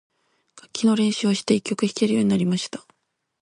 [0.57, 2.83] 楽器の練習をして、一曲弾けるようになりました。